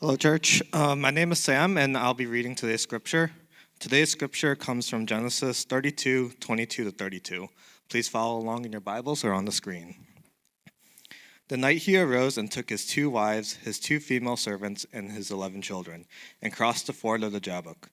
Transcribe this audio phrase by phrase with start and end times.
[0.00, 0.62] Hello, church.
[0.74, 3.30] Uh, my name is Sam, and I'll be reading today's scripture.
[3.80, 7.48] Today's scripture comes from Genesis 32 22 to 32.
[7.88, 9.96] Please follow along in your Bibles or on the screen.
[11.48, 15.30] The night he arose and took his two wives, his two female servants, and his
[15.30, 16.04] eleven children,
[16.42, 17.88] and crossed the ford of the Jabbok.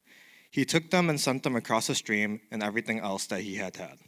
[0.51, 3.77] He took them and sent them across the stream and everything else that he had
[3.77, 3.99] had.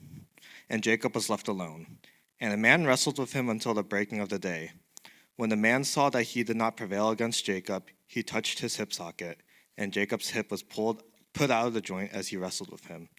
[0.70, 2.00] And Jacob was left alone.
[2.42, 4.74] And a man wrestled with him until the breaking of the day.
[5.38, 8.94] When the man saw that he did not prevail against Jacob, he touched his hip
[8.94, 9.42] socket,
[9.78, 11.04] and Jacob's hip was pulled,
[11.34, 13.10] put out of the joint as he wrestled with him.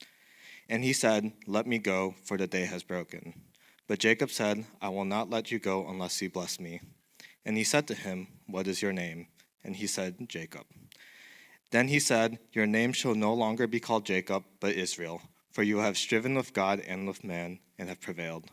[0.69, 3.35] And he said, Let me go, for the day has broken.
[3.87, 6.81] But Jacob said, I will not let you go unless you bless me.
[7.45, 9.29] And he said to him, What is your name?
[9.63, 10.65] And he said, Jacob.
[11.71, 15.79] Then he said, Your name shall no longer be called Jacob, but Israel, for you
[15.79, 18.47] have striven with God and with man, and have prevailed.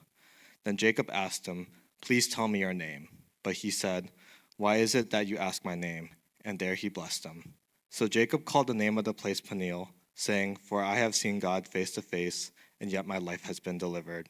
[0.65, 1.67] Then Jacob asked him,
[2.01, 3.07] Please tell me your name.
[3.43, 4.09] But he said,
[4.57, 6.09] Why is it that you ask my name?
[6.43, 7.53] And there he blessed him.
[7.89, 11.67] So Jacob called the name of the place Peniel, saying, For I have seen God
[11.67, 14.29] face to face, and yet my life has been delivered.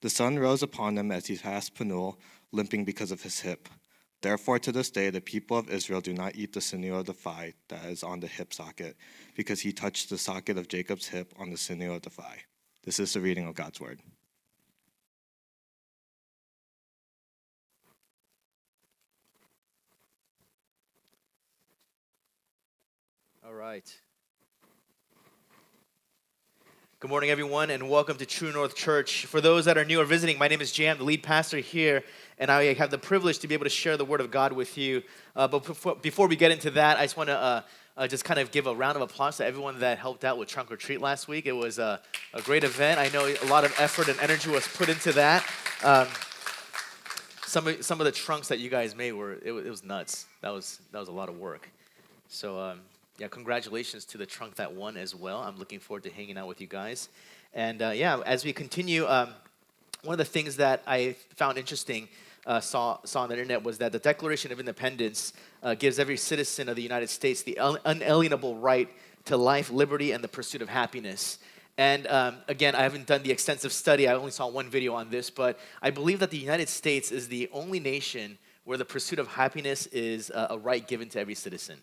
[0.00, 2.18] The sun rose upon him as he passed Peniel,
[2.52, 3.68] limping because of his hip.
[4.22, 7.12] Therefore, to this day, the people of Israel do not eat the sinew of the
[7.12, 8.96] thigh that is on the hip socket,
[9.36, 12.44] because he touched the socket of Jacob's hip on the sinew of the thigh.
[12.84, 14.00] This is the reading of God's word.
[23.56, 23.90] Right.
[27.00, 29.24] Good morning, everyone, and welcome to True North Church.
[29.24, 32.04] For those that are new or visiting, my name is Jay, the lead pastor here,
[32.38, 34.76] and I have the privilege to be able to share the Word of God with
[34.76, 35.02] you.
[35.34, 37.62] Uh, but before, before, we get into that, I just want to uh,
[37.96, 40.50] uh, just kind of give a round of applause to everyone that helped out with
[40.50, 41.46] Trunk or Treat last week.
[41.46, 42.02] It was a,
[42.44, 43.00] great event.
[43.00, 45.50] I know a lot of effort and energy was put into that.
[45.82, 46.08] Um,
[47.46, 50.26] some of, some of the trunks that you guys made were it, it was nuts.
[50.42, 51.70] That was that was a lot of work.
[52.28, 52.80] So um,
[53.18, 55.38] yeah, congratulations to the trunk that won as well.
[55.38, 57.08] I'm looking forward to hanging out with you guys.
[57.54, 59.30] And uh, yeah, as we continue, um,
[60.02, 62.08] one of the things that I found interesting,
[62.46, 65.32] uh, saw, saw on the internet, was that the Declaration of Independence
[65.62, 68.88] uh, gives every citizen of the United States the unalienable right
[69.24, 71.38] to life, liberty, and the pursuit of happiness.
[71.78, 75.10] And um, again, I haven't done the extensive study, I only saw one video on
[75.10, 79.18] this, but I believe that the United States is the only nation where the pursuit
[79.18, 81.78] of happiness is a right given to every citizen.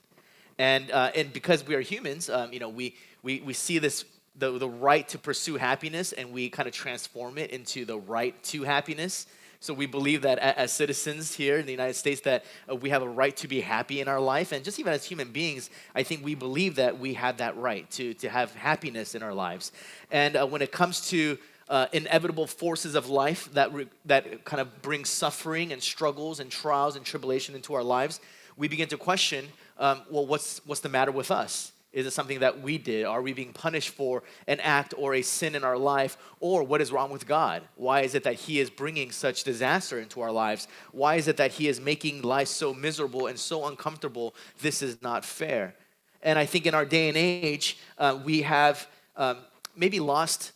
[0.57, 4.05] And, uh, and because we are humans, um, you know, we, we, we see this,
[4.35, 8.41] the, the right to pursue happiness and we kind of transform it into the right
[8.45, 9.27] to happiness.
[9.59, 13.01] So we believe that as citizens here in the United States that uh, we have
[13.01, 14.51] a right to be happy in our life.
[14.51, 17.89] And just even as human beings, I think we believe that we have that right
[17.91, 19.71] to, to have happiness in our lives.
[20.11, 21.37] And uh, when it comes to
[21.69, 26.51] uh, inevitable forces of life that, re- that kind of bring suffering and struggles and
[26.51, 28.19] trials and tribulation into our lives,
[28.57, 29.47] we begin to question
[29.83, 31.73] um, well, what's, what's the matter with us?
[31.91, 33.03] Is it something that we did?
[33.05, 36.17] Are we being punished for an act or a sin in our life?
[36.39, 37.63] Or what is wrong with God?
[37.75, 40.69] Why is it that He is bringing such disaster into our lives?
[40.93, 44.33] Why is it that He is making life so miserable and so uncomfortable?
[44.61, 45.75] This is not fair.
[46.21, 49.39] And I think in our day and age, uh, we have um,
[49.75, 50.53] maybe lost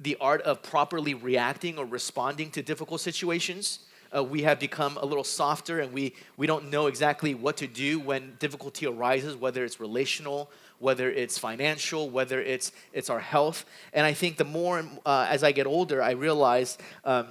[0.00, 5.04] the art of properly reacting or responding to difficult situations uh, we have become a
[5.04, 9.64] little softer and we, we don't know exactly what to do when difficulty arises, whether
[9.64, 13.64] it's relational, whether it's financial, whether it's, it's our health.
[13.92, 17.28] And I think the more, uh, as I get older, I realize, um,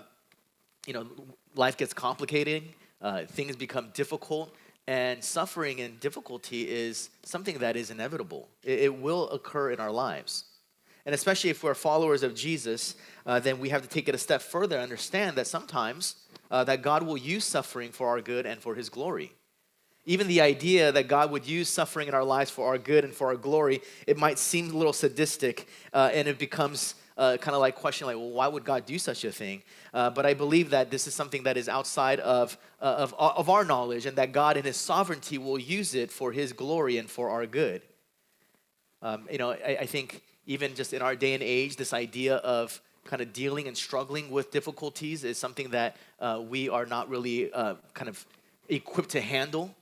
[0.85, 1.07] you know,
[1.55, 2.63] life gets complicated,
[3.01, 4.53] uh, things become difficult,
[4.87, 8.49] and suffering and difficulty is something that is inevitable.
[8.63, 10.45] It, it will occur in our lives.
[11.05, 12.95] And especially if we're followers of Jesus,
[13.25, 16.15] uh, then we have to take it a step further and understand that sometimes
[16.53, 19.33] uh, that God will use suffering for our good and for his glory.
[20.05, 23.11] Even the idea that God would use suffering in our lives for our good and
[23.11, 27.55] for our glory, it might seem a little sadistic uh, and it becomes uh, kind
[27.55, 29.63] of like questioning, like, well, why would God do such a thing?
[29.95, 33.49] Uh, but I believe that this is something that is outside of, uh, of, of
[33.49, 37.09] our knowledge and that God in his sovereignty will use it for his glory and
[37.09, 37.81] for our good.
[39.01, 42.35] Um, you know, I, I think even just in our day and age, this idea
[42.35, 47.09] of kind of dealing and struggling with difficulties is something that uh, we are not
[47.09, 48.25] really uh, kind of
[48.69, 49.75] equipped to handle.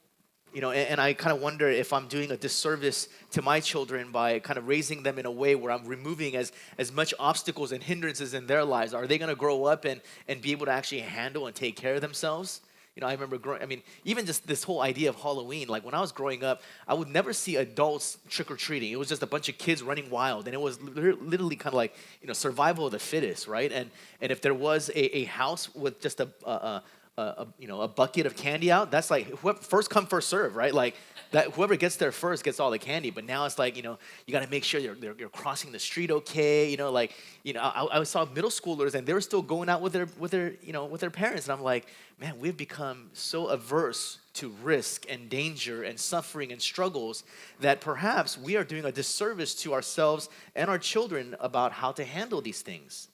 [0.54, 3.60] You know, and, and I kind of wonder if I'm doing a disservice to my
[3.60, 7.14] children by kind of raising them in a way where I'm removing as, as much
[7.20, 8.94] obstacles and hindrances in their lives.
[8.94, 11.76] Are they going to grow up and, and be able to actually handle and take
[11.76, 12.62] care of themselves?
[12.96, 15.86] You know, I remember growing, I mean, even just this whole idea of Halloween, like
[15.86, 18.92] when I was growing up, I would never see adults trick or treating.
[18.92, 20.46] It was just a bunch of kids running wild.
[20.46, 23.72] And it was literally kind of like, you know, survival of the fittest, right?
[23.72, 26.84] And, and if there was a, a house with just a, a, a,
[27.18, 30.56] a, you know a bucket of candy out, that's like whoever, first come first serve,
[30.56, 30.74] right?
[30.74, 30.96] Like
[31.32, 33.10] that whoever gets there first gets all the candy.
[33.10, 35.72] But now it's like you know you got to make sure you're, you're, you're, crossing
[35.72, 36.70] the street okay.
[36.70, 37.14] You know like
[37.44, 40.08] you know I, I saw middle schoolers and they were still going out with their
[40.18, 41.88] with their you know with their parents, and I'm like,
[42.20, 47.24] man, we've become so averse to risk and danger and suffering and struggles
[47.60, 52.06] that perhaps we are doing a disservice to ourselves and our children about how to
[52.06, 53.10] handle these things.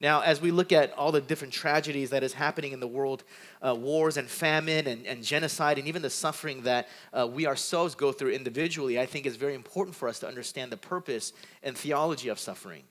[0.00, 3.24] Now, as we look at all the different tragedies that is happening in the world,
[3.66, 7.94] uh, wars and famine and, and, genocide, and even the suffering that uh, we ourselves
[7.94, 11.32] go through individually, I think is very important for us to understand the purpose
[11.62, 12.82] and theology of suffering.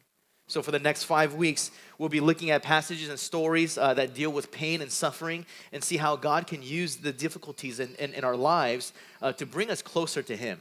[0.47, 4.13] So, for the next five weeks, we'll be looking at passages and stories uh, that
[4.13, 8.13] deal with pain and suffering and see how God can use the difficulties in, in,
[8.13, 8.93] in our lives
[9.23, 10.59] uh, to bring us closer to Him.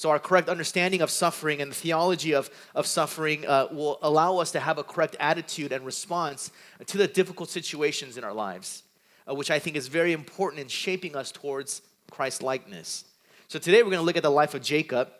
[0.00, 4.38] So, our correct understanding of suffering and the theology of, of suffering uh, will allow
[4.38, 6.50] us to have a correct attitude and response
[6.86, 8.82] to the difficult situations in our lives,
[9.28, 13.04] uh, which I think is very important in shaping us towards Christ likeness.
[13.48, 15.10] So, today we're going to look at the life of Jacob.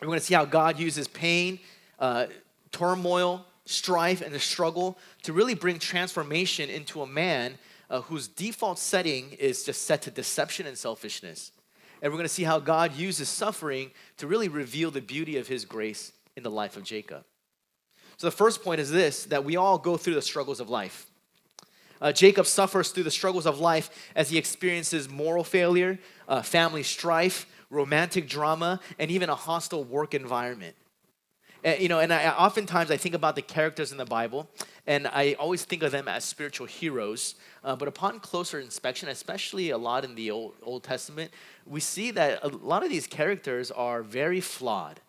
[0.00, 1.60] We're going to see how God uses pain,
[2.00, 2.26] uh,
[2.72, 7.58] turmoil, strife, and the struggle to really bring transformation into a man
[7.90, 11.52] uh, whose default setting is just set to deception and selfishness.
[12.02, 15.48] And we're going to see how God uses suffering to really reveal the beauty of
[15.48, 17.24] his grace in the life of Jacob.
[18.18, 21.06] So, the first point is this that we all go through the struggles of life.
[22.00, 25.98] Uh, Jacob suffers through the struggles of life as he experiences moral failure,
[26.28, 30.76] uh, family strife, romantic drama, and even a hostile work environment.
[31.64, 34.48] And, you know, and I, oftentimes I think about the characters in the Bible,
[34.86, 37.34] and I always think of them as spiritual heroes.
[37.66, 41.32] Uh, but upon closer inspection, especially a lot in the Old, Old Testament,
[41.66, 45.00] we see that a lot of these characters are very flawed.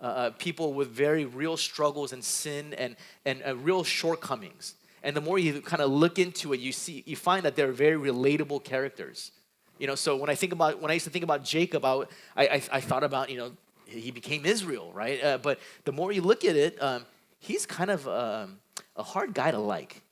[0.00, 2.96] Uh, uh, people with very real struggles and sin and,
[3.26, 4.76] and uh, real shortcomings.
[5.02, 7.72] And the more you kind of look into it, you see, you find that they're
[7.72, 9.32] very relatable characters.
[9.78, 12.06] You know, so when I think about, when I used to think about Jacob, I,
[12.36, 13.50] I, I thought about, you know,
[13.86, 15.22] he became Israel, right?
[15.22, 17.04] Uh, but the more you look at it, um,
[17.38, 18.60] he's kind of um,
[18.96, 20.02] a hard guy to like.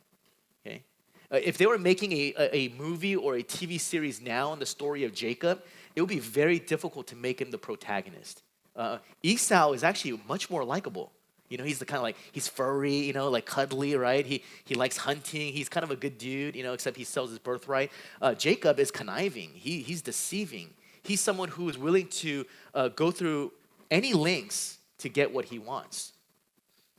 [1.32, 4.58] Uh, if they were making a, a, a, movie or a TV series now on
[4.58, 5.62] the story of Jacob,
[5.94, 8.42] it would be very difficult to make him the protagonist.
[8.76, 11.12] Uh, Esau is actually much more likable.
[11.48, 14.26] You know, he's the kind of like he's furry, you know, like cuddly, right?
[14.26, 15.52] He he likes hunting.
[15.52, 17.92] He's kind of a good dude, you know, except he sells his birthright.
[18.20, 19.50] Uh, Jacob is conniving.
[19.54, 20.70] He he's deceiving.
[21.02, 22.44] He's someone who is willing to
[22.74, 23.52] uh, go through
[23.90, 26.12] any lengths to get what he wants.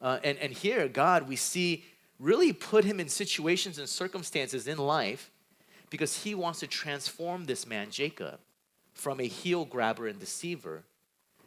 [0.02, 1.84] Uh, and, and here, God, we see
[2.20, 5.32] really put him in situations and circumstances in life
[5.90, 8.40] because he wants to transform this man, Jacob,
[8.94, 10.84] from a heel grabber and deceiver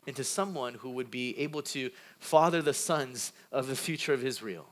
[0.07, 4.67] into someone who would be able to father the sons of the future of Israel.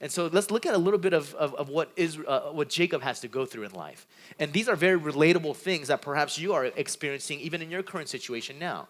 [0.00, 2.70] And so let's look at a little bit of, of, of what, Israel, uh, what
[2.70, 4.06] Jacob has to go through in life.
[4.38, 8.08] And these are very relatable things that perhaps you are experiencing even in your current
[8.08, 8.88] situation now.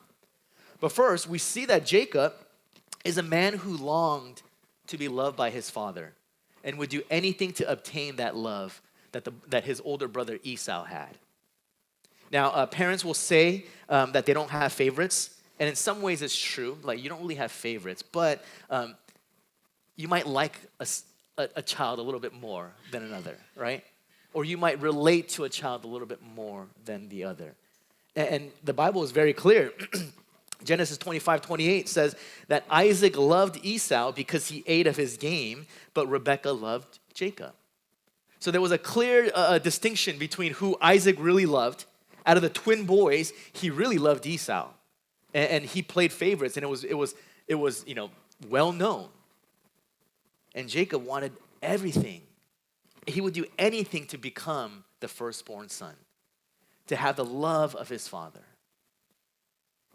[0.79, 2.35] But first, we see that Jacob
[3.05, 4.43] is a man who longed
[4.91, 6.13] to be loved by his father
[6.63, 8.81] and would do anything to obtain that love
[9.13, 11.17] that, the, that his older brother Esau had.
[12.31, 16.23] Now, uh, parents will say um, that they don't have favorites, and in some ways
[16.23, 16.79] it's true.
[16.83, 18.95] Like, you don't really have favorites, but um,
[19.97, 20.87] you might like a,
[21.39, 23.85] a, a child a little bit more than another, right?
[24.33, 27.55] Or you might relate to a child a little bit more than the other.
[28.15, 29.73] And, and the Bible is very clear
[30.65, 32.17] Genesis 25, 28 says
[32.49, 37.53] that Isaac loved Esau because he ate of his game, but Rebekah loved Jacob.
[38.39, 41.85] So there was a clear uh, distinction between who Isaac really loved.
[42.27, 44.69] Out of the twin boys, he really loved Esau.
[45.35, 47.15] And, and he played favorites, and it was, it, was,
[47.47, 48.11] it was, you know,
[48.49, 49.09] well known.
[50.55, 52.23] And Jacob wanted everything.
[53.07, 55.95] He would do anything to become the firstborn son,
[56.87, 58.41] to have the love of his father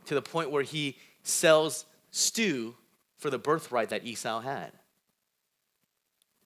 [0.06, 2.76] to the point where he sells stew
[3.18, 4.72] for the birthright that Esau had.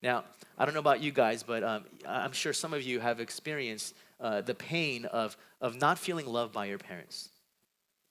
[0.02, 0.24] Now,
[0.58, 3.96] I don't know about you guys, but um, I'm sure some of you have experienced
[4.20, 7.30] uh, the pain of, of not feeling loved by your parents.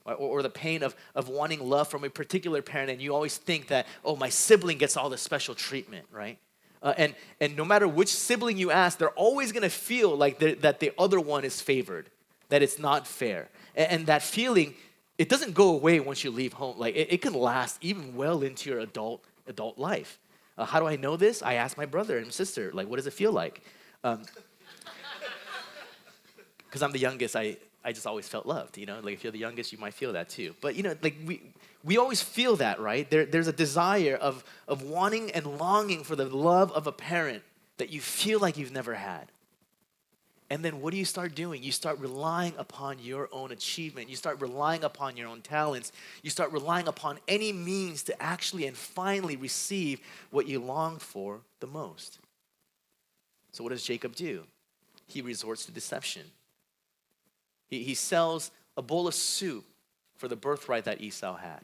[0.04, 3.36] Or, or, the pain of, of wanting love from a particular parent, and you always
[3.36, 6.38] think that, oh, my sibling gets all the special treatment, right?
[6.82, 10.80] Uh, and, and no matter which sibling you ask, they're always gonna feel like that
[10.80, 12.08] the other one is favored,
[12.48, 13.48] that it's not fair.
[13.74, 14.74] And, and that feeling
[15.18, 16.78] it doesn't go away once you leave home.
[16.78, 20.18] Like it, it can last even well into your adult adult life.
[20.56, 21.42] Uh, how do I know this?
[21.42, 23.62] I asked my brother and sister, like, what does it feel like?
[24.02, 24.18] Because
[26.82, 28.98] um, I'm the youngest, I, I just always felt loved, you know?
[29.00, 30.56] Like, if you're the youngest, you might feel that too.
[30.60, 31.42] But, you know, like, we,
[31.84, 33.08] we always feel that, right?
[33.08, 37.44] There, there's a desire of, of wanting and longing for the love of a parent
[37.76, 39.30] that you feel like you've never had.
[40.50, 41.62] And then what do you start doing?
[41.62, 44.08] You start relying upon your own achievement.
[44.08, 45.92] You start relying upon your own talents.
[46.22, 50.00] You start relying upon any means to actually and finally receive
[50.30, 52.18] what you long for the most.
[53.52, 54.44] So, what does Jacob do?
[55.06, 56.22] He resorts to deception.
[57.68, 59.64] He, he sells a bowl of soup
[60.16, 61.60] for the birthright that Esau had.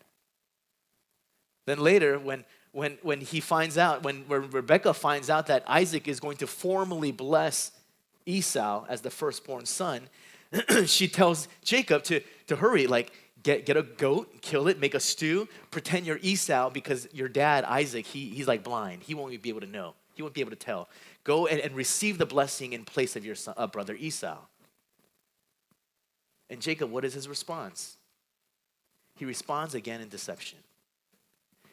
[1.67, 6.07] Then later, when, when, when he finds out, when, when Rebecca finds out that Isaac
[6.07, 7.73] is going to formally bless
[8.27, 10.09] Esau as the firstborn son,
[10.87, 13.13] she tells Jacob to, to hurry, like,
[13.43, 17.65] get, get a goat, kill it, make a stew, pretend you're Esau because your dad,
[17.65, 19.03] Isaac, he, he's like blind.
[19.03, 20.89] He won't be able to know, he won't be able to tell.
[21.23, 24.39] Go and, and receive the blessing in place of your son, uh, brother Esau.
[26.51, 27.97] And Jacob, what is his response?
[29.17, 30.59] He responds again in deception.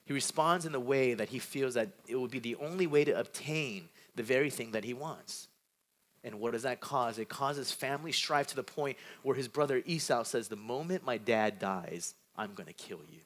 [0.06, 3.04] He responds in the way that he feels that it would be the only way
[3.04, 5.48] to obtain the very thing that he wants.
[6.24, 7.18] And what does that cause?
[7.18, 11.18] It causes family strife to the point where his brother Esau says, The moment my
[11.18, 13.20] dad dies, I'm going to kill you.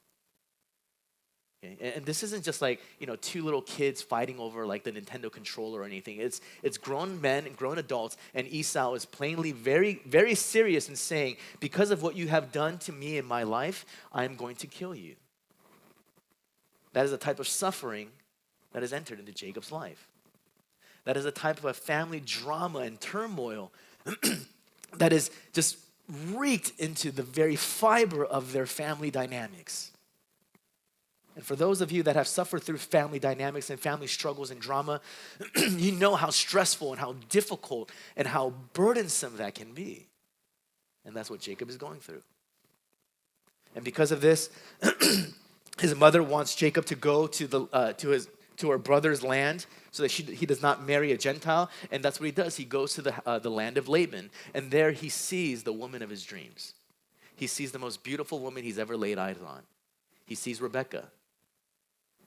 [1.82, 5.32] And this isn't just like, you know, two little kids fighting over like the Nintendo
[5.32, 6.18] controller or anything.
[6.18, 10.96] It's, it's grown men and grown adults, and Esau is plainly very, very serious in
[10.96, 14.68] saying, Because of what you have done to me in my life, I'm going to
[14.68, 15.16] kill you.
[16.94, 18.10] That is a type of suffering
[18.72, 20.08] that has entered into Jacob's life.
[21.06, 23.72] That is a type of a family drama and turmoil
[24.98, 25.78] that is just
[26.34, 29.92] reeked into the very fiber of their family dynamics.
[31.36, 34.60] And for those of you that have suffered through family dynamics and family struggles and
[34.60, 35.02] drama,
[35.58, 40.08] you know how stressful and how difficult and how burdensome that can be.
[41.04, 42.24] And that's what Jacob is going through.
[43.76, 44.50] And because of this,
[45.80, 49.66] his mother wants Jacob to go to, the, uh, to, his, to her brother's land
[49.92, 51.70] so that she, he does not marry a Gentile.
[51.92, 52.58] And that's what he does.
[52.58, 56.02] He goes to the, uh, the land of Laban, and there he sees the woman
[56.02, 56.74] of his dreams.
[57.36, 59.64] He sees the most beautiful woman he's ever laid eyes on.
[60.26, 61.12] He sees Rebecca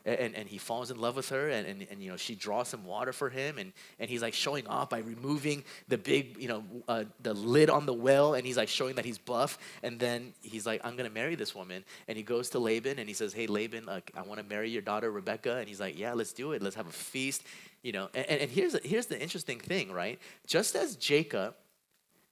[0.04, 2.68] and, and he falls in love with her and, and, and, you know she draws
[2.68, 6.48] some water for him and, and he's like showing off by removing the big you
[6.48, 9.58] know uh, the lid on the well and he's like showing that he's buff.
[9.82, 11.84] And then he's like i'm gonna marry this woman.
[12.06, 14.70] And he goes to laban and he says hey laban uh, i want to marry
[14.70, 15.56] your daughter rebecca.
[15.56, 16.62] And he's like yeah let's do it.
[16.62, 17.42] Let's have a feast
[17.82, 18.08] you know.
[18.14, 20.18] And, and here's, here's the interesting thing right?
[20.46, 21.54] Just as jacob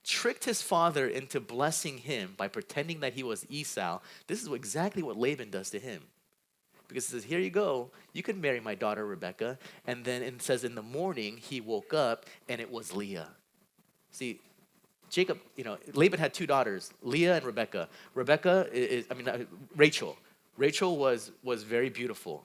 [0.04, 5.02] tricked his father into blessing him by pretending that he was esau this is exactly
[5.02, 6.00] what laban does to him
[6.88, 9.58] because it says, Here you go, you can marry my daughter Rebecca.
[9.86, 13.28] And then it says, In the morning, he woke up and it was Leah.
[14.10, 14.40] See,
[15.10, 17.88] Jacob, you know, Laban had two daughters, Leah and Rebecca.
[18.14, 19.44] Rebecca is, I mean, uh,
[19.76, 20.16] Rachel.
[20.56, 22.44] Rachel was, was very beautiful.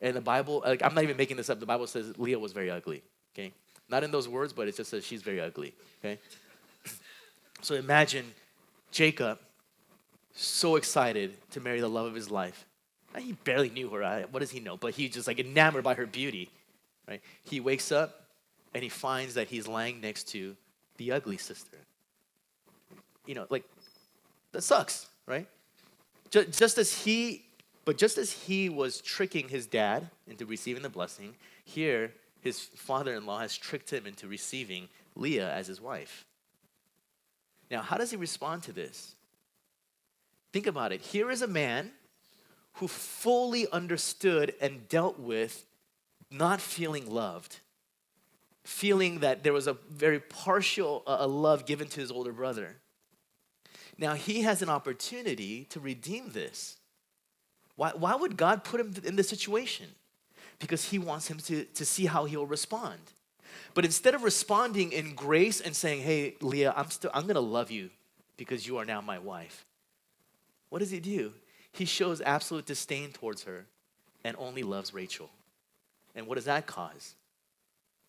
[0.00, 1.60] And the Bible, like, I'm not even making this up.
[1.60, 3.02] The Bible says Leah was very ugly,
[3.34, 3.52] okay?
[3.88, 6.18] Not in those words, but it just says she's very ugly, okay?
[7.60, 8.32] So imagine
[8.92, 9.38] Jacob
[10.32, 12.67] so excited to marry the love of his life.
[13.20, 14.26] He barely knew her.
[14.30, 14.76] What does he know?
[14.76, 16.50] But he's just like enamored by her beauty.
[17.06, 17.20] Right?
[17.44, 18.22] He wakes up
[18.74, 20.56] and he finds that he's lying next to
[20.98, 21.78] the ugly sister.
[23.26, 23.64] You know, like
[24.52, 25.46] that sucks, right?
[26.30, 27.44] Just, just as he,
[27.84, 31.34] but just as he was tricking his dad into receiving the blessing,
[31.64, 36.24] here his father-in-law has tricked him into receiving Leah as his wife.
[37.70, 39.14] Now, how does he respond to this?
[40.52, 41.00] Think about it.
[41.00, 41.90] Here is a man
[42.78, 45.66] who fully understood and dealt with
[46.30, 47.58] not feeling loved,
[48.64, 52.76] feeling that there was a very partial uh, love given to his older brother.
[53.98, 56.76] Now he has an opportunity to redeem this.
[57.74, 59.86] Why, why would God put him in this situation?
[60.60, 63.00] Because he wants him to, to see how he'll respond.
[63.74, 67.72] But instead of responding in grace and saying, Hey, Leah, I'm, still, I'm gonna love
[67.72, 67.90] you
[68.36, 69.64] because you are now my wife,
[70.68, 71.32] what does he do?
[71.78, 73.66] He shows absolute disdain towards her
[74.24, 75.30] and only loves Rachel.
[76.14, 77.14] And what does that cause?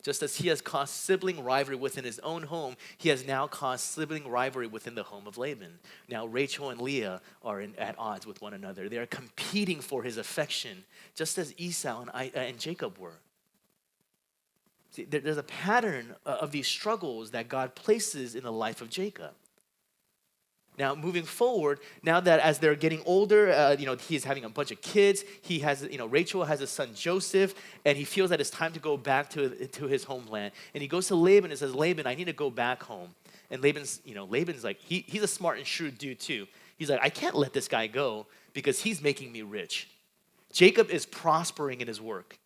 [0.02, 3.84] Just as he has caused sibling rivalry within his own home, he has now caused
[3.84, 5.78] sibling rivalry within the home of Laban.
[6.08, 8.88] Now, Rachel and Leah are in, at odds with one another.
[8.88, 10.84] They are competing for his affection,
[11.14, 13.18] just as Esau and, I, uh, and Jacob were.
[14.92, 18.88] See, there's a pattern uh, of these struggles that God places in the life of
[18.88, 19.32] Jacob.
[20.80, 24.48] Now, moving forward, now that as they're getting older, uh, you know, he's having a
[24.48, 25.24] bunch of kids.
[25.42, 28.72] He has, you know, Rachel has a son Joseph, and he feels that it's time
[28.72, 30.52] to go back to, to his homeland.
[30.72, 33.10] And he goes to Laban and says, Laban, I need to go back home.
[33.50, 36.46] And Laban's, you know, Laban's like, he, he's a smart and shrewd dude too.
[36.78, 39.86] He's like, I can't let this guy go because he's making me rich.
[40.50, 42.38] Jacob is prospering in his work.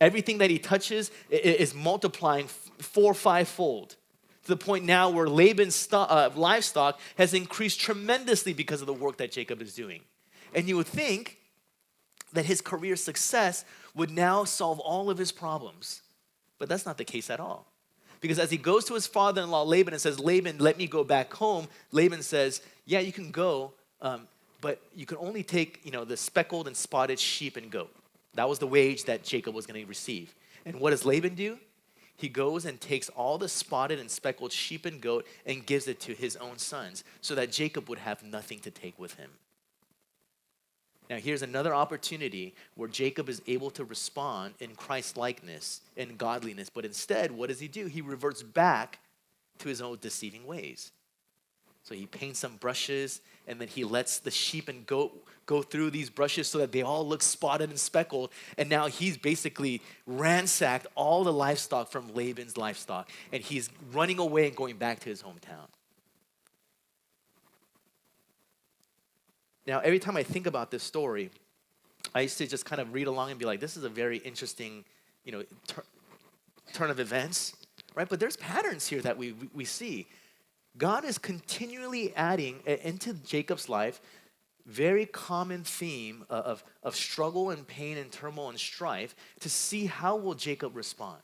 [0.00, 3.96] Everything that he touches is multiplying four, five fold.
[4.44, 8.92] To the point now where Laban's sto- uh, livestock has increased tremendously because of the
[8.92, 10.02] work that Jacob is doing.
[10.54, 11.38] And you would think
[12.32, 16.02] that his career success would now solve all of his problems.
[16.58, 17.66] But that's not the case at all.
[18.20, 20.86] Because as he goes to his father in law, Laban, and says, Laban, let me
[20.86, 24.28] go back home, Laban says, Yeah, you can go, um,
[24.60, 27.92] but you can only take you know, the speckled and spotted sheep and goat.
[28.34, 30.34] That was the wage that Jacob was going to receive.
[30.64, 31.58] And what does Laban do?
[32.16, 36.00] He goes and takes all the spotted and speckled sheep and goat and gives it
[36.00, 39.30] to his own sons so that Jacob would have nothing to take with him.
[41.10, 46.70] Now, here's another opportunity where Jacob is able to respond in Christ likeness and godliness,
[46.70, 47.86] but instead, what does he do?
[47.86, 49.00] He reverts back
[49.58, 50.92] to his own deceiving ways.
[51.82, 55.90] So he paints some brushes and then he lets the sheep and goat go through
[55.90, 58.30] these brushes so that they all look spotted and speckled.
[58.56, 64.46] And now he's basically ransacked all the livestock from Laban's livestock and he's running away
[64.46, 65.68] and going back to his hometown.
[69.66, 71.30] Now, every time I think about this story,
[72.14, 74.18] I used to just kind of read along and be like, this is a very
[74.18, 74.84] interesting,
[75.24, 75.84] you know, tur-
[76.72, 77.54] turn of events,
[77.94, 78.08] right?
[78.08, 80.06] But there's patterns here that we, we see.
[80.76, 84.00] God is continually adding into Jacob's life
[84.66, 90.16] very common theme of, of struggle and pain and turmoil and strife to see how
[90.16, 91.20] will Jacob respond.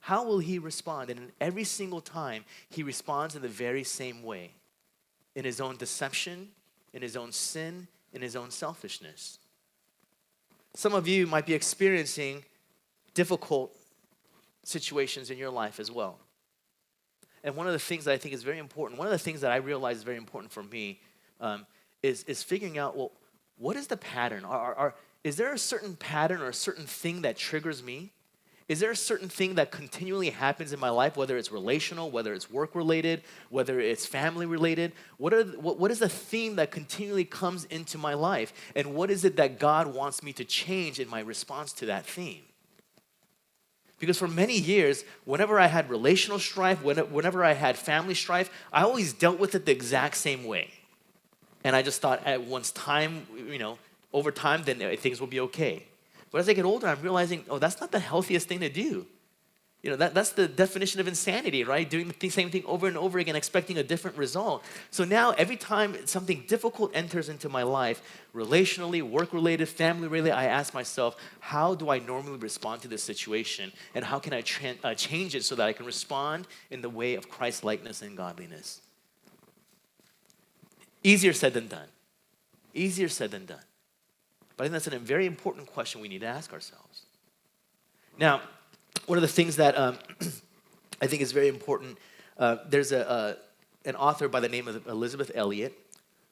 [0.00, 1.10] How will he respond?
[1.10, 4.52] And every single time he responds in the very same way
[5.34, 6.48] in his own deception,
[6.92, 9.38] in his own sin, in his own selfishness.
[10.74, 12.44] Some of you might be experiencing
[13.12, 13.76] difficult
[14.64, 16.18] situations in your life as well.
[17.44, 19.40] And one of the things that I think is very important, one of the things
[19.42, 21.00] that I realize is very important for me
[21.40, 21.66] um,
[22.02, 23.12] is, is figuring out well,
[23.56, 24.44] what is the pattern?
[24.44, 28.12] Are, are, are, is there a certain pattern or a certain thing that triggers me?
[28.68, 32.34] Is there a certain thing that continually happens in my life, whether it's relational, whether
[32.34, 34.92] it's work related, whether it's family related?
[35.16, 38.52] What, are, what, what is the theme that continually comes into my life?
[38.76, 42.04] And what is it that God wants me to change in my response to that
[42.04, 42.42] theme?
[43.98, 48.82] Because for many years, whenever I had relational strife, whenever I had family strife, I
[48.82, 50.70] always dealt with it the exact same way.
[51.64, 53.78] And I just thought at once time, you know,
[54.12, 55.84] over time, then things will be okay.
[56.30, 59.06] But as I get older, I'm realizing, oh, that's not the healthiest thing to do.
[59.82, 61.88] You know, that, that's the definition of insanity, right?
[61.88, 64.64] Doing the same thing over and over again, expecting a different result.
[64.90, 68.02] So now, every time something difficult enters into my life,
[68.34, 73.04] relationally, work related, family related, I ask myself, how do I normally respond to this
[73.04, 73.72] situation?
[73.94, 74.42] And how can I
[74.82, 78.16] uh, change it so that I can respond in the way of Christ likeness and
[78.16, 78.80] godliness?
[81.04, 81.86] Easier said than done.
[82.74, 83.62] Easier said than done.
[84.56, 87.02] But I think that's a very important question we need to ask ourselves.
[88.18, 88.40] Now,
[89.08, 89.98] one of the things that um,
[91.02, 91.98] I think is very important,
[92.38, 93.38] uh, there's a,
[93.84, 95.76] an author by the name of Elisabeth Elliot.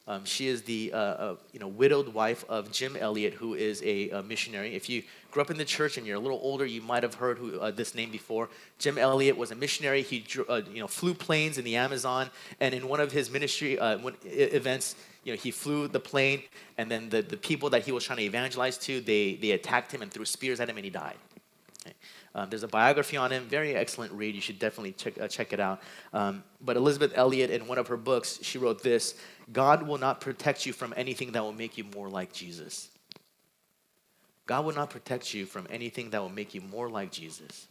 [0.08, 3.82] Um, she is the uh, uh, you know, widowed wife of Jim Elliot, who is
[3.82, 4.76] a, a, missionary.
[4.76, 7.14] If you grew up in the church and you're a little older, you might have
[7.14, 8.48] heard who, uh, this name before.
[8.78, 10.02] Jim Elliot was a missionary.
[10.02, 13.80] He uh, you know, flew planes in the Amazon, and in one of his ministry
[13.80, 16.42] uh, events, you know, he flew the plane,
[16.78, 19.90] and then the, the people that he was trying to evangelize to, they, they attacked
[19.90, 21.16] him and threw spears at him, and he died.
[22.36, 24.34] Um, there's a biography on him, very excellent read.
[24.34, 25.80] You should definitely check, uh, check it out.
[26.12, 29.14] Um, but Elisabeth Elliot, in one of her books, she wrote this
[29.50, 32.90] God will not protect you from anything that will make you more like Jesus.
[34.44, 37.68] God will not protect you from anything that will make you more like Jesus.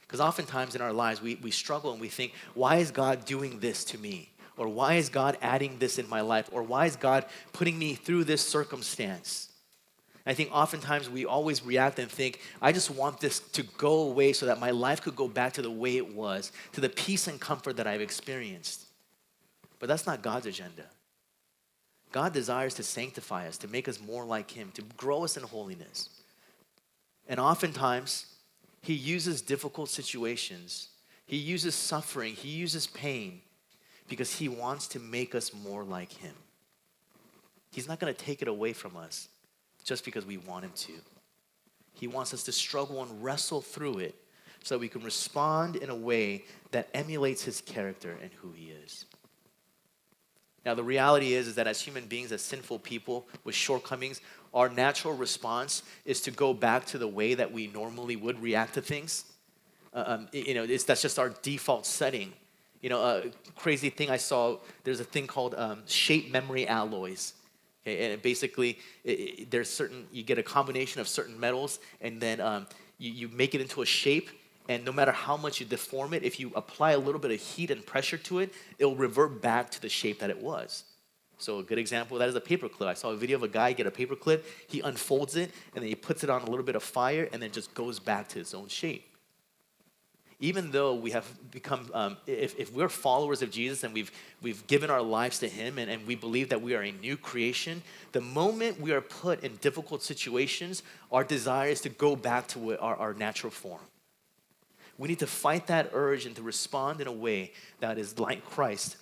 [0.00, 3.60] Because oftentimes in our lives, we, we struggle and we think, why is God doing
[3.60, 4.30] this to me?
[4.56, 6.48] Or why is God adding this in my life?
[6.50, 9.51] Or why is God putting me through this circumstance?
[10.24, 14.32] I think oftentimes we always react and think, I just want this to go away
[14.32, 17.26] so that my life could go back to the way it was, to the peace
[17.26, 18.86] and comfort that I've experienced.
[19.80, 20.84] But that's not God's agenda.
[22.12, 25.42] God desires to sanctify us, to make us more like Him, to grow us in
[25.42, 26.08] holiness.
[27.26, 28.26] And oftentimes,
[28.80, 30.90] He uses difficult situations,
[31.26, 33.40] He uses suffering, He uses pain
[34.08, 36.34] because He wants to make us more like Him.
[37.72, 39.28] He's not going to take it away from us
[39.82, 40.92] just because we want Him to.
[41.94, 44.14] He wants us to struggle and wrestle through it
[44.62, 48.70] so that we can respond in a way that emulates His character and who He
[48.70, 49.06] is.
[50.64, 54.20] Now, the reality is, is that as human beings, as sinful people with shortcomings,
[54.54, 58.74] our natural response is to go back to the way that we normally would react
[58.74, 59.24] to things.
[59.92, 62.32] Uh, um, you know, that's just our default setting.
[62.80, 63.24] You know, a
[63.56, 67.34] crazy thing I saw, there's a thing called um, shape memory alloys.
[67.84, 72.20] Okay, and basically, it, it, there's certain, you get a combination of certain metals, and
[72.20, 72.66] then um,
[72.98, 74.30] you, you make it into a shape,
[74.68, 77.40] And no matter how much you deform it, if you apply a little bit of
[77.40, 80.84] heat and pressure to it, it'll revert back to the shape that it was.
[81.38, 82.88] So a good example of that is a paper clip.
[82.88, 85.82] I saw a video of a guy get a paper clip, he unfolds it, and
[85.82, 88.28] then he puts it on a little bit of fire, and then just goes back
[88.28, 89.04] to its own shape.
[90.42, 94.10] Even though we have become, um, if, if we're followers of Jesus and we've,
[94.42, 97.16] we've given our lives to Him and, and we believe that we are a new
[97.16, 102.48] creation, the moment we are put in difficult situations, our desire is to go back
[102.48, 103.82] to our, our natural form.
[104.98, 108.44] We need to fight that urge and to respond in a way that is like
[108.44, 108.96] Christ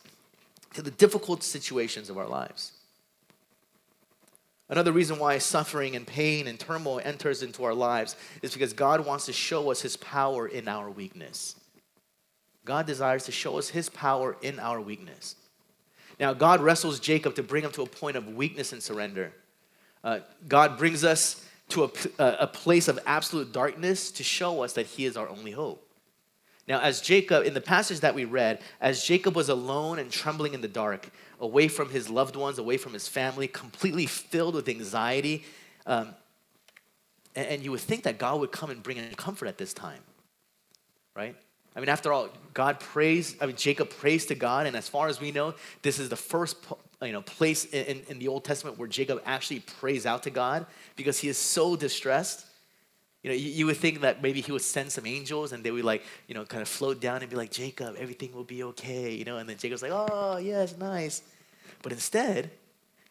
[0.75, 2.73] to the difficult situations of our lives.
[4.71, 9.05] Another reason why suffering and pain and turmoil enters into our lives is because God
[9.05, 11.57] wants to show us his power in our weakness.
[12.65, 15.35] God desires to show us his power in our weakness.
[16.21, 19.33] Now, God wrestles Jacob to bring him to a point of weakness and surrender.
[20.05, 24.87] Uh, God brings us to a, a place of absolute darkness to show us that
[24.87, 25.90] he is our only hope.
[26.71, 30.55] Now, as Jacob, in the passage that we read, as Jacob was alone and trembling
[30.55, 34.69] in the dark, away from his loved ones, away from his family, completely filled with
[34.69, 35.43] anxiety,
[35.85, 36.15] um,
[37.35, 39.75] and, and you would think that God would come and bring him comfort at this
[39.75, 39.99] time,
[41.17, 41.35] right?
[41.75, 45.09] I mean, after all, God prays, I mean, Jacob prays to God, and as far
[45.09, 46.57] as we know, this is the first
[47.03, 50.67] you know, place in, in the Old Testament where Jacob actually prays out to God
[50.95, 52.47] because he is so distressed.
[53.23, 55.71] You know, you, you, would think that maybe he would send some angels and they
[55.71, 58.63] would like, you know, kind of float down and be like, Jacob, everything will be
[58.63, 61.23] okay, you know, and then Jacob's like, oh, yes, nice.
[61.83, 62.51] But instead,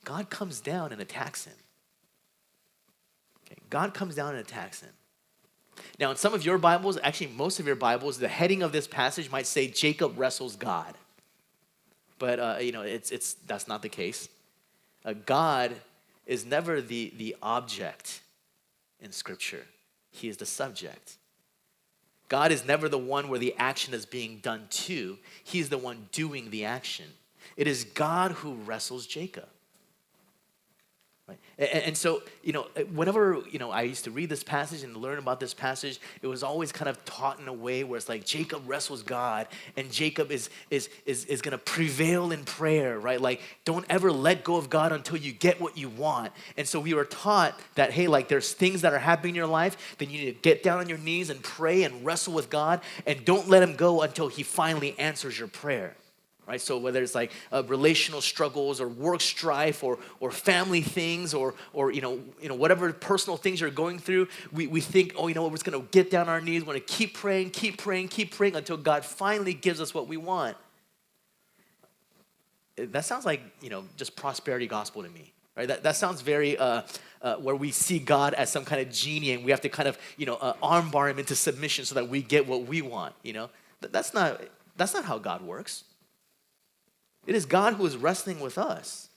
[0.03, 1.53] God comes down and attacks him.
[3.45, 4.89] Okay, God comes down and attacks him.
[5.99, 8.87] Now, in some of your Bibles, actually, most of your Bibles, the heading of this
[8.87, 10.95] passage might say Jacob wrestles God.
[12.17, 14.27] But, uh, you know, it's, it's, that's not the case.
[15.05, 15.75] Uh, God
[16.25, 18.21] is never the, the object
[18.99, 19.65] in Scripture.
[20.11, 21.17] He is the subject.
[22.27, 26.09] God is never the one where the action is being done to, He's the one
[26.11, 27.05] doing the action.
[27.57, 29.49] It is God who wrestles Jacob.
[31.57, 34.83] And, and, so, you know, uh, whenever, you know, I used to read this passage
[34.83, 37.97] and learn about this passage, it was always kind of taught in a way where
[37.97, 42.45] it's like Jacob wrestles God and Jacob is, is, is, is going to prevail in
[42.45, 43.19] prayer, right?
[43.19, 46.31] Like, don't ever let go of God until you get what you want.
[46.57, 49.47] And so we were taught that, hey, like, there's things that are happening in your
[49.47, 52.49] life, then you need to get down on your knees and pray and wrestle with
[52.49, 55.95] God and don't let him go until he finally answers your prayer
[56.49, 56.59] right?
[56.59, 61.53] So whether it's like uh, relational struggles or work strife or, or family things or,
[61.73, 65.27] or you, know, you know, whatever personal things you're going through, we, we think, oh,
[65.27, 67.13] you know what, we're just going to get down our knees, we're going to keep
[67.13, 70.57] praying, keep praying, keep praying until God finally gives us what we want.
[72.77, 75.31] That sounds like, you know, just prosperity gospel to me.
[75.55, 75.67] Right?
[75.67, 76.81] That, that sounds very uh,
[77.21, 79.88] uh, where we see God as some kind of genie and we have to kind
[79.88, 83.13] of, you know, uh, armbar him into submission so that we get what we want,
[83.21, 83.51] you know?
[83.81, 84.41] That's not,
[84.77, 85.83] that's not how God works.
[87.29, 89.07] It is God who is wrestling with us.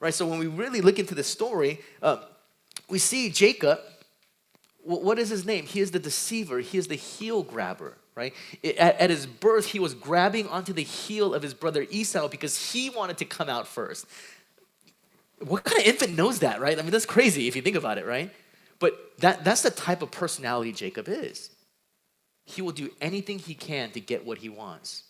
[0.00, 0.12] Right?
[0.12, 2.16] So when we really look into the story, uh,
[2.88, 3.78] we see Jacob.
[4.82, 5.66] What is his name?
[5.66, 7.96] He is the deceiver, he is the heel grabber.
[8.16, 8.34] Right?
[8.76, 12.72] At, at his birth, he was grabbing onto the heel of his brother Esau because
[12.72, 14.04] he wanted to come out first.
[15.38, 16.76] What kind of infant knows that, right?
[16.76, 18.32] I mean, that's crazy if you think about it, right?
[18.80, 21.50] But that, that's the type of personality Jacob is.
[22.46, 25.03] He will do anything he can to get what he wants.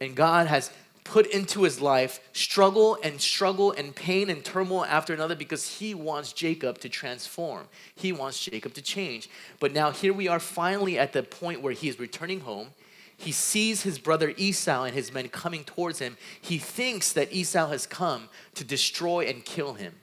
[0.00, 0.70] And God has
[1.04, 5.94] put into his life struggle and struggle and pain and turmoil after another because he
[5.94, 7.66] wants Jacob to transform.
[7.94, 9.30] He wants Jacob to change.
[9.60, 12.68] But now here we are finally at the point where he is returning home.
[13.16, 16.16] He sees his brother Esau and his men coming towards him.
[16.40, 19.94] He thinks that Esau has come to destroy and kill him.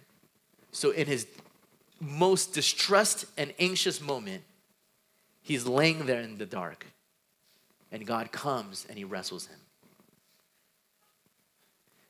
[0.72, 1.28] So, in his
[2.00, 4.44] most distressed and anxious moment,
[5.44, 6.88] he's laying there in the dark.
[7.92, 9.60] And God comes and he wrestles him.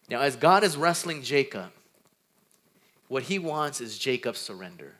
[0.10, 1.72] Now, as God is wrestling Jacob,
[3.08, 4.94] what he wants is Jacob's surrender.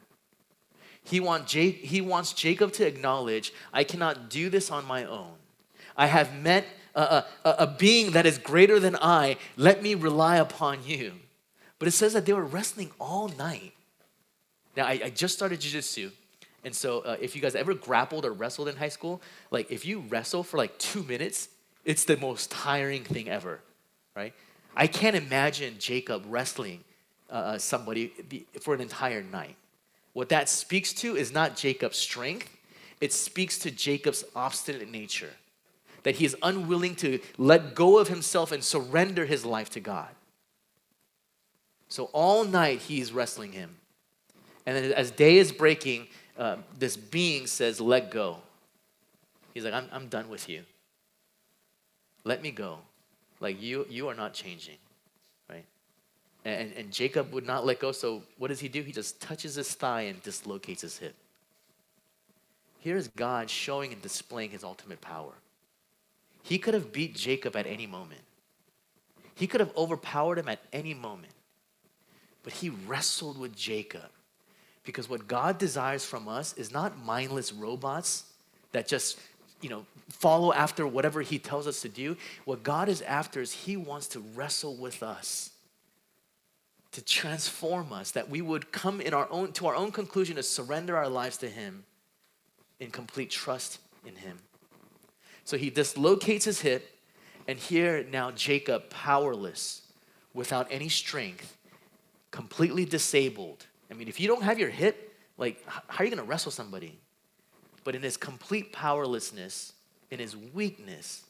[1.04, 5.34] He, want he wants Jacob to acknowledge, I cannot do this on my own.
[5.98, 9.38] I have met a, a, a being that is greater than I.
[9.58, 11.14] Let me rely upon you.
[11.80, 13.74] But it says that they were wrestling all night.
[14.78, 16.12] Now, I, I just started jujitsu.
[16.64, 19.86] And so, uh, if you guys ever grappled or wrestled in high school, like if
[19.86, 21.50] you wrestle for like two minutes,
[21.84, 23.60] it's the most tiring thing ever,
[24.16, 24.34] right?
[24.76, 26.84] I can't imagine Jacob wrestling
[27.30, 28.12] uh, uh somebody
[28.62, 29.56] for an entire night.
[30.14, 32.50] What that speaks to is not Jacob's strength,
[33.02, 35.32] it speaks to Jacob's obstinate nature.
[36.04, 40.10] That he is unwilling to let go of himself and surrender his life to God.
[41.88, 43.78] So all night he's wrestling him.
[44.66, 46.08] And then as day is breaking,
[46.38, 48.38] uh, this being says, Let go.
[49.54, 50.64] He's like, I'm, I'm done with you.
[52.24, 52.80] Let me go.
[53.44, 54.78] Like, you, you are not changing,
[55.50, 55.66] right?
[56.46, 58.82] And, and Jacob would not let go, so what does he do?
[58.82, 61.14] He just touches his thigh and dislocates his hip.
[62.80, 65.34] Here's God showing and displaying his ultimate power.
[66.42, 68.22] He could have beat Jacob at any moment.
[69.36, 71.34] He could have overpowered him at any moment.
[72.44, 74.10] But he wrestled with Jacob
[74.86, 78.24] because what God desires from us is not mindless robots
[78.72, 79.20] that just,
[79.62, 82.16] you know, follow after whatever he tells us to do.
[82.46, 85.50] What God is after is he wants to wrestle with us.
[86.94, 90.44] To transform us, that we would come in our own to our own conclusion to
[90.44, 91.86] surrender our lives to Him
[92.80, 94.38] in complete trust in Him.
[95.44, 96.88] So he dislocates his hip,
[97.48, 99.82] and here now Jacob, powerless,
[100.34, 101.58] without any strength,
[102.32, 103.66] completely disabled.
[103.92, 106.52] I mean, if you don't have your hip, like, how are you going to wrestle
[106.52, 106.98] somebody?
[107.84, 109.73] But in his complete powerlessness,
[110.14, 111.24] in his weakness,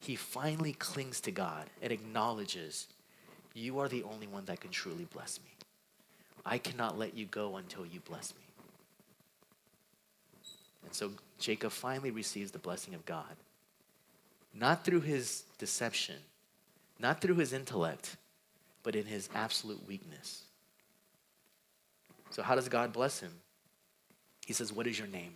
[0.00, 2.88] he finally clings to God and acknowledges,
[3.54, 5.50] You are the only one that can truly bless me.
[6.44, 8.42] I cannot let you go until you bless me.
[10.84, 13.36] And so Jacob finally receives the blessing of God.
[14.52, 16.16] Not through his deception,
[16.98, 18.16] not through his intellect,
[18.82, 20.42] but in his absolute weakness.
[22.30, 23.32] So, how does God bless him?
[24.46, 25.34] He says, What is your name?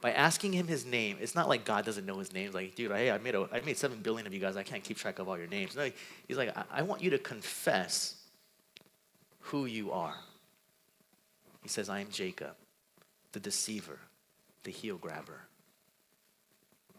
[0.00, 2.52] By asking him his name, it's not like God doesn't know his name.
[2.52, 4.56] like, dude, hey, I made, a, I made seven billion of you guys.
[4.56, 5.74] I can't keep track of all your names.
[5.74, 5.90] No,
[6.28, 8.16] he's like, I, I want you to confess
[9.40, 10.16] who you are.
[11.62, 12.54] He says, I am Jacob,
[13.32, 13.98] the deceiver,
[14.64, 15.40] the heel grabber.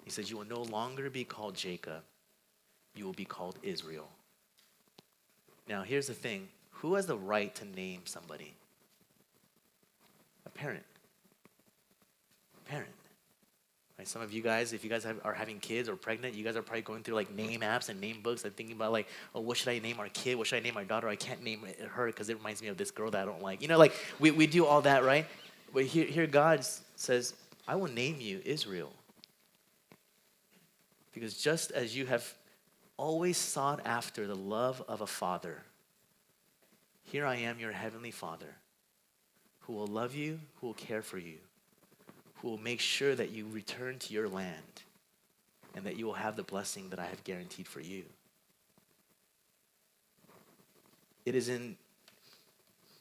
[0.03, 2.01] He says, You will no longer be called Jacob,
[2.95, 4.09] you will be called Israel.
[5.67, 8.53] Now, here's the thing who has the right to name somebody?
[10.45, 10.83] A parent.
[12.67, 12.91] Parent.
[13.97, 14.07] Right?
[14.07, 16.55] Some of you guys, if you guys have, are having kids or pregnant, you guys
[16.55, 19.41] are probably going through like name apps and name books and thinking about like, oh,
[19.41, 20.35] what should I name our kid?
[20.35, 21.07] What should I name our daughter?
[21.07, 23.61] I can't name her because it reminds me of this girl that I don't like.
[23.61, 25.25] You know, like we, we do all that, right?
[25.73, 27.33] But here, here God says,
[27.67, 28.93] I will name you Israel.
[31.13, 32.31] Because just as you have
[32.97, 35.63] always sought after the love of a father,
[37.03, 38.55] here I am, your heavenly Father,
[39.61, 41.37] who will love you, who will care for you,
[42.41, 44.83] who will make sure that you return to your land
[45.75, 48.03] and that you will have the blessing that I have guaranteed for you.
[51.25, 51.77] It is in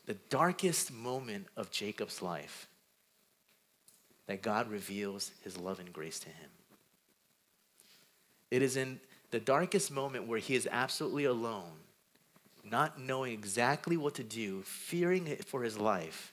[0.06, 2.68] the darkest moment of Jacob's life
[4.26, 6.50] that God reveals his love and grace to him.
[8.50, 11.72] It is in the darkest moment where he is absolutely alone
[12.70, 16.32] not knowing exactly what to do, fearing for his life,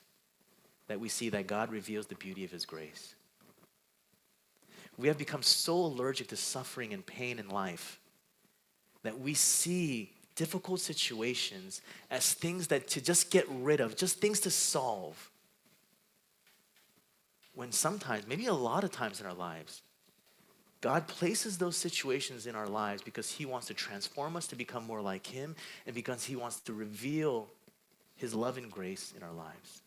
[0.88, 3.14] that we see that God reveals the beauty of his grace.
[4.96, 7.98] We have become so allergic to suffering and pain in life
[9.02, 14.40] that we see difficult situations as things that to just get rid of, just things
[14.40, 15.30] to solve.
[17.54, 19.82] When sometimes, maybe a lot of times in our lives,
[20.80, 24.84] God places those situations in our lives because He wants to transform us to become
[24.84, 25.54] more like Him
[25.86, 27.48] and because He wants to reveal
[28.16, 29.83] His love and grace in our lives.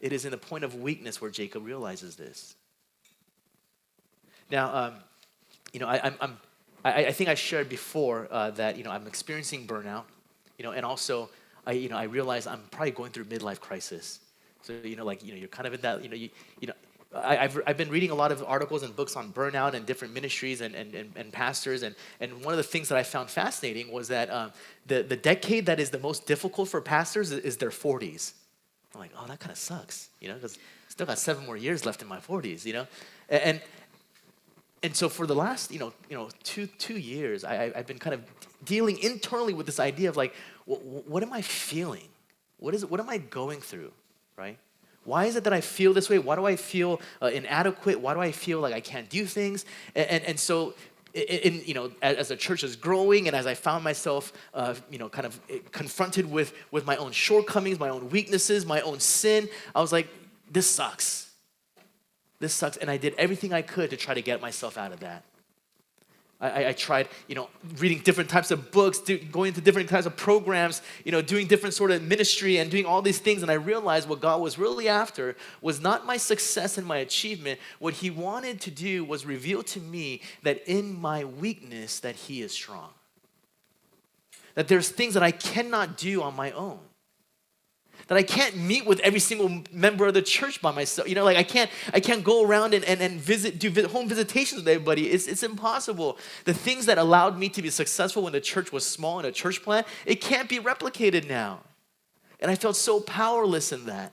[0.00, 2.54] It is in the point of weakness where Jacob realizes this.
[4.50, 4.94] Now, um,
[5.72, 6.38] you know, I, I'm, I'm
[6.84, 10.04] I, I, think I shared before uh, that you know I'm experiencing burnout,
[10.58, 11.28] you know, and also
[11.66, 14.20] I you know I realize I'm probably going through midlife crisis.
[14.62, 16.66] So you know, like you know, you're kind of in that you know you you
[16.66, 16.74] know
[17.14, 20.14] I, have I've been reading a lot of articles and books on burnout and different
[20.14, 21.82] ministries and, and, and, and pastors.
[21.82, 24.52] And, and one of the things that I found fascinating was that um,
[24.86, 28.34] the, the decade that is the most difficult for pastors is, is their 40s.
[28.94, 31.56] I'm like, oh, that kind of sucks, you know, because I still got seven more
[31.56, 32.86] years left in my 40s, you know?
[33.28, 33.60] And,
[34.82, 37.98] and so for the last, you know, you know two, two years, I, I've been
[37.98, 38.22] kind of
[38.64, 42.08] dealing internally with this idea of like, what, what am I feeling?
[42.58, 43.92] What, is, what am I going through,
[44.36, 44.58] right?
[45.04, 46.18] Why is it that I feel this way?
[46.18, 48.00] Why do I feel uh, inadequate?
[48.00, 49.64] Why do I feel like I can't do things?
[49.94, 50.74] And, and, and so,
[51.14, 54.98] in, you know, as, the church is growing and as I found myself, uh, you
[54.98, 59.00] know, kind of eh, confronted with, with my own shortcomings, my own weaknesses, my own
[59.00, 60.08] sin, I was like,
[60.50, 61.30] this sucks.
[62.38, 62.76] This sucks.
[62.76, 65.24] And I did everything I could to try to get myself out of that.
[66.40, 70.06] I, I, tried, you know, reading different types of books, do, going to different types
[70.06, 73.42] of programs, you know, doing different sort of ministry and doing all these things.
[73.42, 77.60] And I realized what God was really after was not my success and my achievement.
[77.78, 82.40] What He wanted to do was reveal to me that in my weakness, that He
[82.40, 82.90] is strong.
[84.54, 86.80] That there's things that I cannot do on my own.
[88.10, 91.08] That I can't meet with every single member of the church by myself.
[91.08, 94.08] You know, like I can't, I can't go around and, and, and visit, do home
[94.08, 95.10] visitations with everybody.
[95.10, 96.18] It's, it's impossible.
[96.44, 99.30] The things that allowed me to be successful when the church was small in a
[99.30, 101.60] church plant, it can't be replicated now.
[102.40, 104.12] And I felt so powerless in that.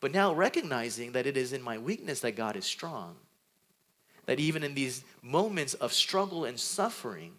[0.00, 3.14] But now recognizing that it is in my weakness that God is strong.
[4.26, 7.34] That even in these moments of struggle and suffering,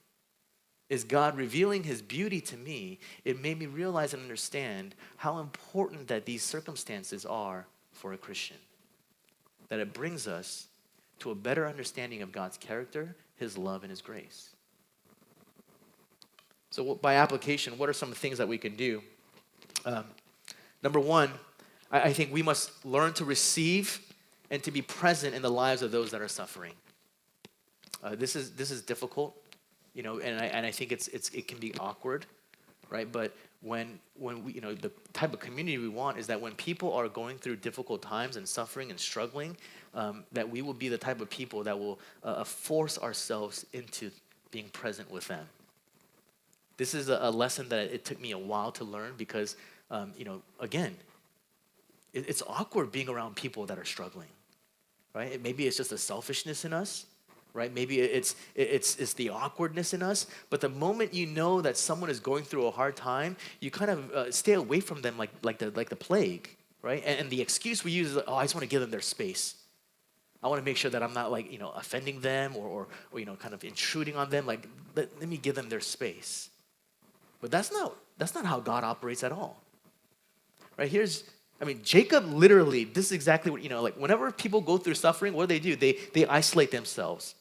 [0.90, 6.08] is God revealing His beauty to me, it made me realize and understand how important
[6.08, 8.58] that these circumstances are for a Christian.
[9.68, 10.68] That it brings us
[11.20, 14.50] to a better understanding of God's character, His love, and His grace.
[16.72, 19.04] So, by application, what are some things that we can do?
[19.86, 20.06] Um,
[20.82, 21.32] number one,
[21.92, 24.02] I, I think we must learn to receive
[24.50, 26.74] and to be present in the lives of those that are suffering.
[28.04, 29.36] Uh, this, is, this is difficult
[29.94, 32.26] you know, and I, and I think it's, it's, it can be awkward,
[32.90, 33.12] right?
[33.12, 36.54] But when, when we, you know, the type of community we want is that when
[36.54, 39.58] people are going through difficult times and suffering and struggling,
[39.94, 43.66] um, that we will be the type of people that will uh, uh force ourselves
[43.74, 44.12] into
[44.52, 45.46] being present with them.
[46.78, 49.58] This is a, a, lesson that it took me a while to learn because,
[49.92, 50.96] um, you know, again,
[52.14, 54.30] it, it's awkward being around people that are struggling,
[55.14, 55.42] right?
[55.42, 57.06] Maybe it's just a selfishness in us
[57.54, 57.74] right?
[57.74, 62.10] Maybe it's, it's, it's the awkwardness in us, but the moment you know that someone
[62.10, 65.32] is going through a hard time, you kind of uh, stay away from them like,
[65.42, 67.04] like, the, like the plague, right?
[67.06, 69.02] And, and the excuse we use is, oh, I just want to give them their
[69.02, 69.56] space.
[70.42, 72.88] I want to make sure that I'm not like, you know, offending them or, or,
[73.12, 74.46] or you know, kind of intruding on them.
[74.46, 76.50] Like, let, let me give them their space.
[77.42, 79.62] But that's not, that's not how God operates at all.
[80.78, 80.90] Right?
[80.90, 81.26] Here's,
[81.62, 84.94] I mean, Jacob literally, this is exactly what, you know, like whenever people go through
[84.94, 85.76] suffering, what do they do?
[85.76, 87.36] They, they isolate themselves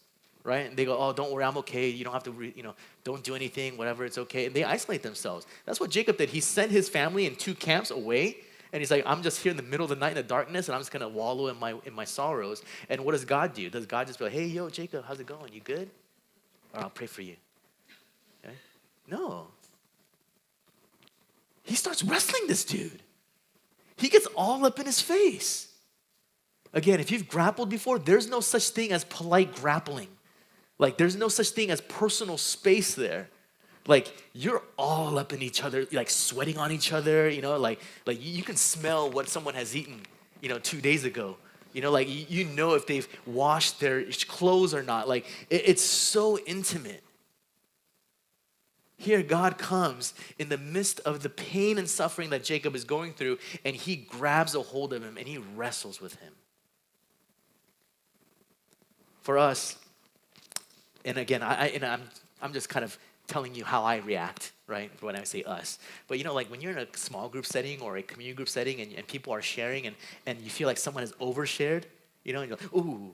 [0.48, 0.66] right?
[0.66, 1.88] And they go, oh, don't worry, I'm okay.
[1.88, 4.46] You don't have to, re- you know, don't do anything, whatever, it's okay.
[4.46, 5.46] And they isolate themselves.
[5.66, 6.30] That's what Jacob did.
[6.30, 8.38] He sent his family in two camps away.
[8.72, 10.68] And he's like, I'm just here in the middle of the night in the darkness,
[10.68, 12.62] and I'm just gonna wallow in my in my sorrows.
[12.90, 13.70] And what does God do?
[13.70, 15.54] Does God just like, hey, yo, Jacob, how's it going?
[15.54, 15.88] You good?
[16.74, 17.36] Or I'll pray for you.
[18.44, 18.54] Okay?
[19.06, 19.46] No.
[21.62, 23.02] He starts wrestling this dude.
[23.96, 25.68] He gets all up in his face.
[26.74, 30.08] Again, if you've grappled before, there's no such thing as polite grappling.
[30.78, 33.28] Like, there's no such thing as personal space there.
[33.86, 37.80] Like, you're all up in each other, like sweating on each other, you know, like,
[38.06, 40.02] like you can smell what someone has eaten,
[40.40, 41.36] you know, two days ago.
[41.72, 45.08] You know, like, you know if they've washed their clothes or not.
[45.08, 47.02] Like, it, it's so intimate.
[48.96, 53.12] Here, God comes in the midst of the pain and suffering that Jacob is going
[53.12, 56.32] through, and he grabs a hold of him and he wrestles with him.
[59.22, 59.76] For us,
[61.08, 62.02] and again, I, I and I'm
[62.40, 64.90] I'm just kind of telling you how I react, right?
[65.00, 65.78] When I say us.
[66.08, 68.48] But you know, like when you're in a small group setting or a community group
[68.48, 69.94] setting and, and people are sharing and,
[70.26, 71.84] and you feel like someone has overshared,
[72.24, 73.12] you know, and you're like, ooh,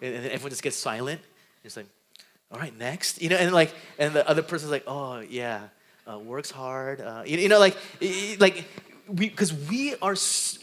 [0.00, 1.20] and, and everyone just gets silent.
[1.64, 1.86] It's like,
[2.50, 3.22] all right, next.
[3.22, 5.68] You know, and like, and the other person's like, oh yeah,
[6.10, 7.00] uh, works hard.
[7.00, 7.76] Uh, you, you know, like,
[8.40, 8.64] like,
[9.06, 10.16] we, because we are,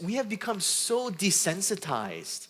[0.04, 2.49] we have become so desensitized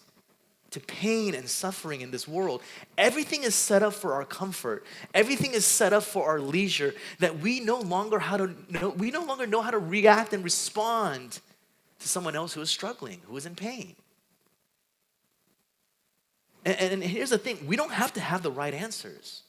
[0.72, 2.62] to pain and suffering in this world.
[2.98, 4.86] Everything is set up for our comfort.
[5.14, 9.12] Everything is set up for our leisure that we no longer how to know, we
[9.12, 11.40] no longer know how to react and respond
[12.00, 13.96] to someone else who is struggling, who is in pain.
[16.66, 19.44] And, and here's the thing, we don't have to have the right answers.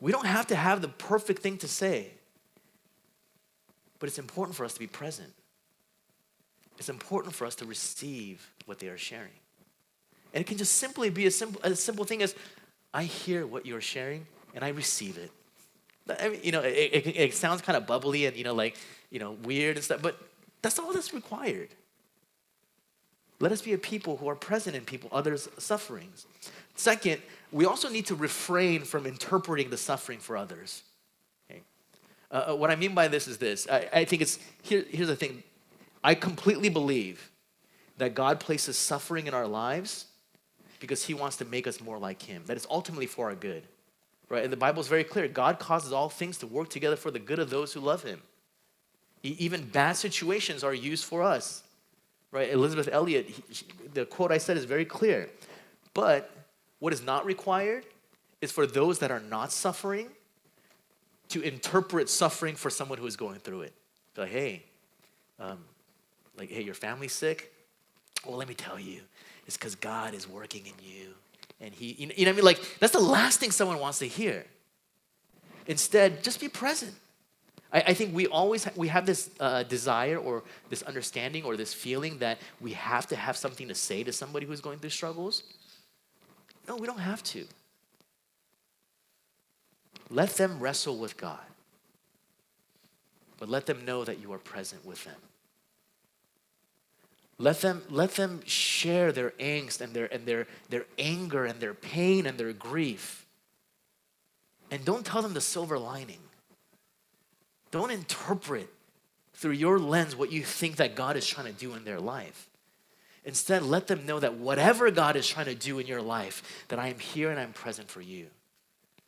[0.00, 2.10] We don't have to have the perfect thing to say.
[3.98, 5.32] But it's important for us to be present.
[6.78, 9.30] It's important for us to receive what they are sharing.
[10.34, 12.34] And it can just simply be a simple, a simple thing as
[12.92, 15.30] I hear what you're sharing and I receive it.
[16.20, 18.76] I mean, you know, it, it, it sounds kind of bubbly and, you know, like,
[19.10, 20.18] you know, weird and stuff, but
[20.60, 21.68] that's all that's required.
[23.40, 26.26] Let us be a people who are present in people, others' sufferings.
[26.74, 30.82] Second, we also need to refrain from interpreting the suffering for others.
[31.48, 31.62] Okay?
[32.30, 35.08] Uh, uh what I mean by this is this I, I think it's here, here's
[35.08, 35.44] the thing
[36.02, 37.30] I completely believe
[37.98, 40.06] that God places suffering in our lives
[40.84, 42.42] because he wants to make us more like him.
[42.44, 43.62] That is ultimately for our good.
[44.28, 44.44] Right?
[44.44, 45.28] And the Bible is very clear.
[45.28, 48.20] God causes all things to work together for the good of those who love him.
[49.22, 51.62] Even bad situations are used for us.
[52.30, 52.50] Right?
[52.50, 53.64] Elisabeth Elliot, he,
[53.94, 55.30] the quote I said is very clear.
[55.94, 56.30] But
[56.80, 57.86] what is not required
[58.42, 60.08] is for those that are not suffering
[61.30, 63.72] to interpret suffering for someone who is going through it.
[64.16, 64.64] Like, hey,
[65.40, 65.64] um,
[66.36, 67.53] like, hey, your family's sick.
[68.26, 69.00] Well, let me tell you,
[69.46, 71.08] it's because God is working in you.
[71.60, 72.44] And He, you know, what I mean?
[72.44, 74.44] Like, that's the last thing someone wants to hear.
[75.66, 76.94] Instead, just be present.
[77.72, 81.56] I, I think we always ha- we have this uh, desire or this understanding or
[81.56, 84.90] this feeling that we have to have something to say to somebody who's going through
[84.90, 85.42] struggles.
[86.68, 87.44] No, we don't have to.
[90.10, 91.40] Let them wrestle with God,
[93.38, 95.16] but let them know that you are present with them.
[97.38, 101.74] Let them, let them share their angst and their, and their, their anger and their
[101.74, 103.26] pain and their grief.
[104.70, 106.20] And don't tell them the silver lining.
[107.70, 108.68] Don't interpret
[109.34, 112.48] through your lens what you think that God is trying to do in their life.
[113.24, 116.78] Instead, let them know that whatever God is trying to do in your life, that
[116.78, 118.26] I am here and I'm present for you,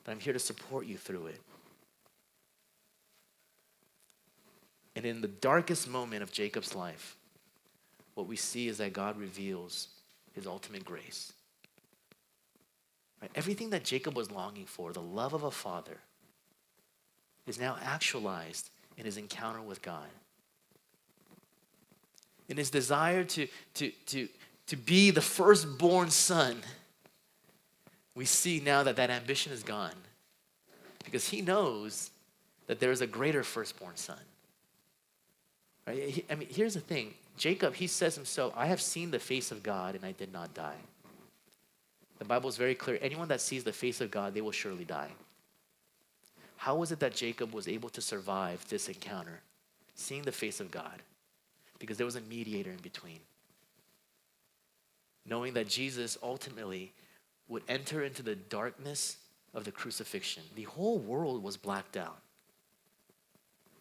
[0.05, 1.41] that I'm here to support you through it.
[4.97, 7.17] And in the darkest moment of Jacob's life,
[8.17, 9.89] what we see is that God reveals
[10.33, 11.33] his ultimate grace.
[13.21, 13.31] Right?
[13.35, 15.99] Everything that Jacob was longing for, the love of a father,
[17.47, 20.09] is now actualized in his encounter with God.
[22.49, 24.29] In his desire to, to, to,
[24.69, 26.63] to be the firstborn son,
[28.15, 29.95] we see now that that ambition is gone
[31.05, 32.11] because he knows
[32.67, 34.19] that there is a greater firstborn son.
[35.87, 36.25] Right?
[36.29, 39.63] I mean, here's the thing Jacob, he says himself, I have seen the face of
[39.63, 40.79] God and I did not die.
[42.19, 42.99] The Bible is very clear.
[43.03, 45.11] Anyone that sees the face of God, they will surely die.
[46.57, 49.41] How was it that Jacob was able to survive this encounter,
[49.95, 51.03] seeing the face of God?
[51.79, 53.21] Because there was a mediator in between.
[55.27, 56.93] Knowing that Jesus ultimately
[57.49, 59.19] would enter into the darkness
[59.53, 60.43] of the crucifixion.
[60.55, 62.19] The whole world was blacked out.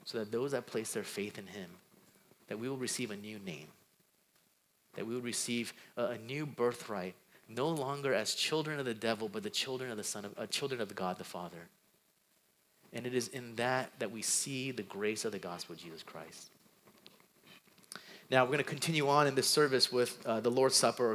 [0.04, 1.70] So that those that place their faith in him
[2.48, 3.68] that we will receive a new name,
[4.96, 7.16] that we will receive a, a new birthright,
[7.48, 10.46] no longer as children of the devil, but the children of the Son of uh,
[10.48, 11.70] children of God the Father.
[12.94, 16.04] And it is in that that we see the grace of the gospel of Jesus
[16.04, 16.50] Christ.
[18.32, 21.14] Now we're going to continue on in this service with uh, the Lord's Supper,